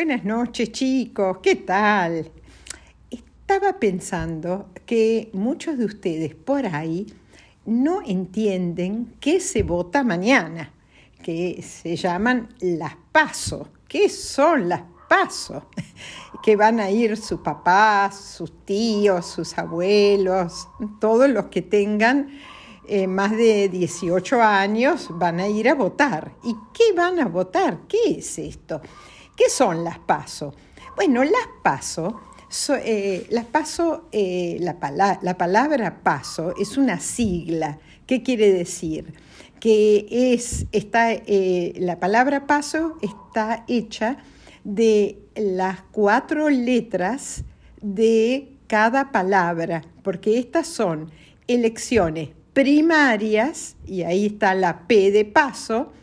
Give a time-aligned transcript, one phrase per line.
[0.00, 2.32] Buenas noches chicos, ¿qué tal?
[3.10, 7.06] Estaba pensando que muchos de ustedes por ahí
[7.66, 10.72] no entienden qué se vota mañana,
[11.22, 13.68] que se llaman las pasos.
[13.86, 15.64] ¿Qué son las pasos?
[16.42, 20.66] Que van a ir sus papás, sus tíos, sus abuelos,
[20.98, 22.30] todos los que tengan
[22.88, 26.32] eh, más de 18 años van a ir a votar.
[26.42, 27.80] ¿Y qué van a votar?
[27.86, 28.80] ¿Qué es esto?
[29.40, 30.54] ¿Qué son las PASO?
[30.96, 32.20] Bueno, las PASO,
[32.84, 37.78] eh, las PASO eh, la, la, palabra PASO es una sigla.
[38.06, 39.14] ¿Qué quiere decir?
[39.58, 41.08] Que es, está,
[41.76, 44.18] la palabra PASO está hecha
[44.64, 47.42] de las cuatro letras
[47.80, 51.10] de cada palabra, porque estas son
[51.46, 55.94] elecciones primarias, y ahí está la P de paso,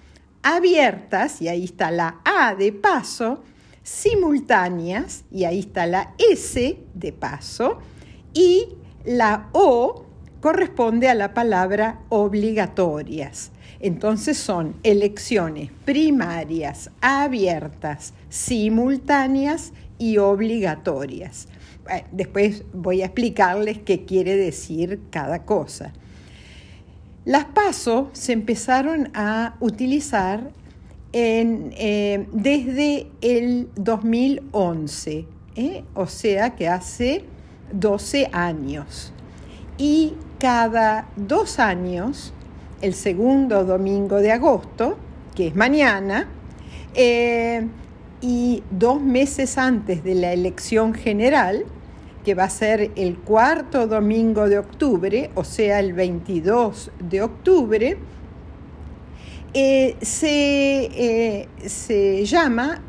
[0.43, 3.43] abiertas, y ahí está la A de paso,
[3.83, 7.79] simultáneas, y ahí está la S de paso,
[8.33, 8.69] y
[9.05, 10.05] la O
[10.41, 13.51] corresponde a la palabra obligatorias.
[13.79, 21.47] Entonces son elecciones primarias, abiertas, simultáneas y obligatorias.
[22.11, 25.93] Después voy a explicarles qué quiere decir cada cosa.
[27.27, 30.49] Las PASO se empezaron a utilizar
[31.11, 35.25] eh, desde el 2011,
[35.57, 35.83] ¿eh?
[35.93, 37.25] o sea que hace
[37.73, 39.11] 12 años.
[39.77, 42.31] Y cada dos años,
[42.81, 44.97] el segundo domingo de agosto,
[45.35, 46.29] que es mañana,
[46.95, 47.67] eh,
[48.21, 51.65] y dos meses antes de la elección general,
[52.27, 57.97] que va a ser el cuarto domingo de octubre, o sea, el 22 de octubre,
[59.53, 62.83] eh, eh, se, llama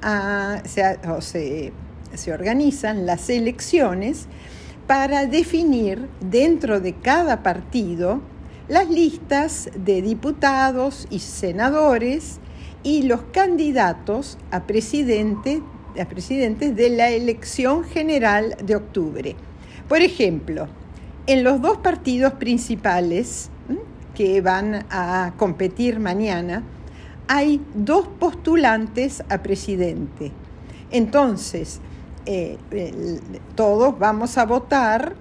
[1.08, 1.72] o se,
[2.14, 4.26] se organizan las elecciones
[4.88, 8.20] para definir dentro de cada partido
[8.66, 12.40] las listas de diputados y senadores
[12.82, 15.62] y los candidatos a presidente
[16.08, 19.36] presidentes de la elección general de octubre.
[19.88, 20.68] Por ejemplo,
[21.26, 23.50] en los dos partidos principales
[24.14, 26.62] que van a competir mañana,
[27.26, 30.32] hay dos postulantes a presidente.
[30.90, 31.80] Entonces,
[32.26, 32.58] eh,
[33.54, 35.14] todos vamos a votar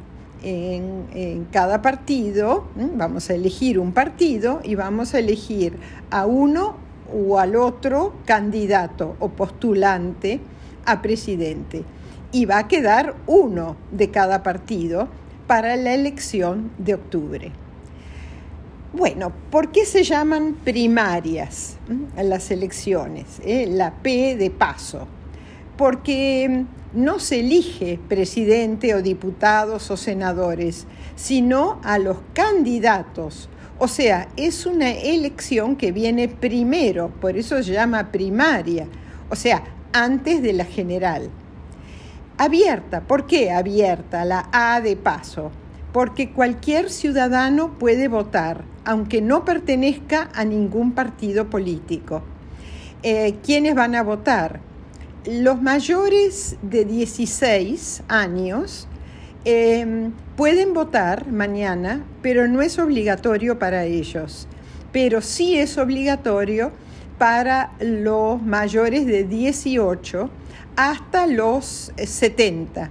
[0.44, 5.78] en, en, cada partido, vamos a elegir un partido y vamos a elegir
[6.10, 6.76] a uno
[7.14, 10.40] o al otro candidato o postulante
[10.88, 11.84] a presidente
[12.32, 15.08] y va a quedar uno de cada partido
[15.46, 17.52] para la elección de octubre.
[18.94, 21.78] Bueno, ¿por qué se llaman primarias
[22.18, 23.40] las elecciones?
[23.46, 23.68] Eh?
[23.70, 25.08] La P de paso.
[25.78, 33.50] Porque no se elige presidente o diputados o senadores, sino a los candidatos.
[33.78, 38.88] O sea, es una elección que viene primero, por eso se llama primaria.
[39.30, 41.30] O sea, antes de la general.
[42.38, 45.52] Abierta, ¿por qué abierta la A de paso?
[45.92, 52.22] Porque cualquier ciudadano puede votar, aunque no pertenezca a ningún partido político.
[53.02, 54.60] Eh, ¿Quiénes van a votar?
[55.26, 58.88] Los mayores de 16 años
[59.44, 64.48] em, pueden votar mañana, pero no es obligatorio para ellos.
[64.92, 66.72] Pero sí es obligatorio
[67.18, 70.30] para los mayores de 18
[70.76, 72.90] hasta los 70.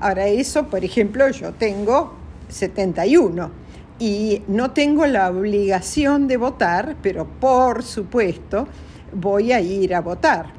[0.00, 2.14] Ahora eso, por ejemplo, yo tengo
[2.48, 3.50] 71
[3.98, 8.68] y no tengo la obligación de votar, pero por supuesto
[9.12, 10.52] voy a ir a votar.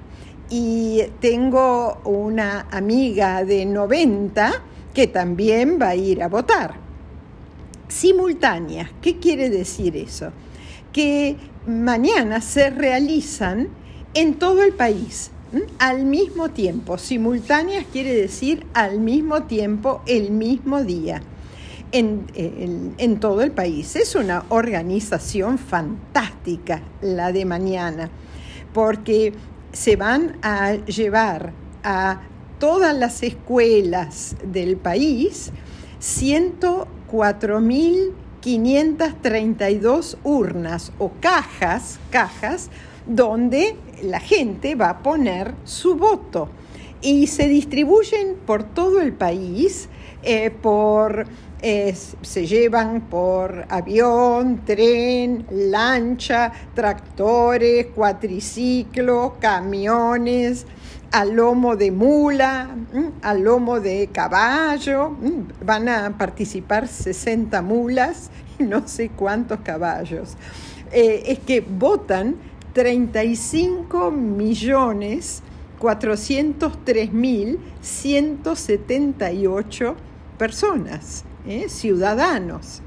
[0.50, 4.52] Y tengo una amiga de 90
[4.94, 6.76] que también va a ir a votar.
[7.88, 10.32] Simultáneas, ¿qué quiere decir eso?
[10.92, 11.38] Que
[11.70, 13.70] mañana se realizan
[14.16, 15.32] en todo el país
[15.78, 16.98] al mismo tiempo.
[16.98, 21.22] Simultáneas quiere decir al mismo tiempo, el mismo día.
[21.92, 23.96] En, en, todo el país.
[23.96, 28.12] Es una organización fantástica la de mañana,
[28.74, 29.34] porque
[29.72, 31.52] se van a llevar
[31.84, 32.22] a
[32.60, 35.52] todas las escuelas del país
[35.98, 42.70] 104 mil 532 urnas o cajas, cajas,
[43.06, 46.50] donde la gente va a poner su voto.
[47.02, 49.88] Y se distribuyen por todo el país,
[50.22, 51.26] eh, por,
[51.62, 60.66] se llevan por avión, tren, lancha, tractores, cuatriciclos, camiones,
[61.12, 62.76] a lomo de mula,
[63.22, 65.16] a lomo de caballo.
[65.64, 68.30] Van a participar 60 mulas
[68.60, 70.36] y no sé cuántos caballos.
[70.92, 72.36] Eh, es que votan
[72.74, 75.42] 35 millones
[75.80, 79.96] 403 mil 178
[80.38, 81.70] personas, ¿eh?
[81.70, 82.82] ciudadanos.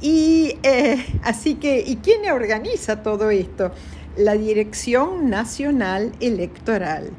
[0.00, 3.70] Y eh, así que, ¿y quién organiza todo esto?
[4.16, 7.10] La Dirección Nacional Electoral.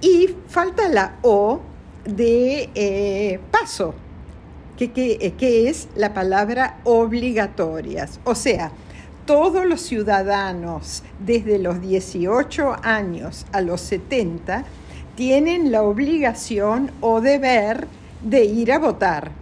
[0.00, 1.60] Y falta la O
[2.04, 3.94] de eh, paso,
[4.76, 8.18] que, que, es la palabra obligatorias.
[8.24, 8.72] O sea,
[9.26, 14.64] todos los ciudadanos desde los 18 años a los 70
[15.16, 17.86] tienen la obligación o deber
[18.22, 19.32] de ir a votar.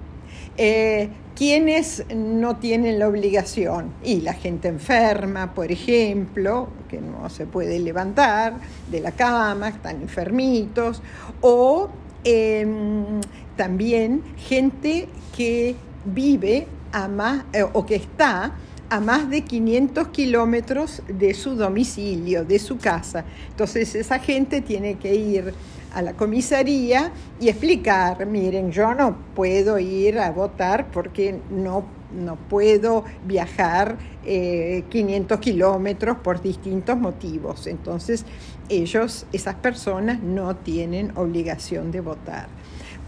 [0.57, 1.09] Eh,
[1.39, 3.93] ¿Quiénes no tienen la obligación?
[4.03, 8.55] Y la gente enferma, por ejemplo, que no se puede levantar
[8.91, 11.01] de la cama, están enfermitos,
[11.41, 11.91] o
[12.25, 13.21] em,
[13.57, 15.07] también gente
[15.37, 15.77] que
[16.07, 18.55] vive a más, eh, o que está
[18.91, 23.25] a más de 500 kilómetros de su domicilio, de su casa.
[23.51, 25.55] Entonces esa gente tiene que ir
[25.93, 32.37] a la comisaría y explicar, miren, yo no puedo ir a votar porque no, no
[32.37, 37.67] puedo viajar 500 eh, kilómetros por distintos motivos.
[37.67, 38.25] Entonces,
[38.69, 42.49] ellos, esas personas, no tienen obligación de votar.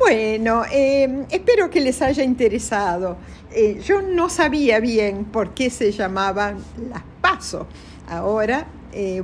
[0.01, 3.19] Bueno, eh, espero que les haya interesado.
[3.53, 6.57] Eh, yo no sabía bien por qué se llamaban
[6.91, 7.67] las pasos.
[8.09, 8.67] Ahora,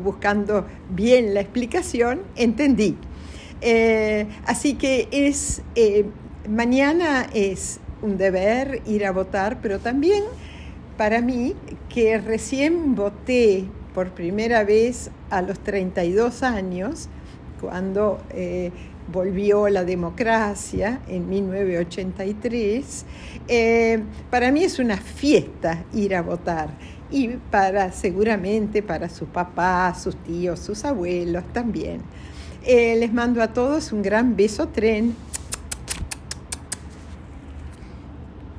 [0.01, 2.97] buscando bien la explicación, entendí.
[3.63, 6.05] Eh, así que es, eh,
[6.49, 10.23] mañana es un deber ir a votar, pero también
[10.97, 11.55] para mí,
[11.89, 13.65] que recién voté
[13.95, 17.09] por primera vez a los 32 años,
[17.61, 18.71] cuando eh,
[19.13, 23.05] volvió la democracia en 1983,
[24.31, 26.71] para mí es una fiesta ir a votar
[27.11, 32.01] y para seguramente para sus papás, sus tíos, sus abuelos también.
[32.65, 35.15] Eh, les mando a todos un gran beso tren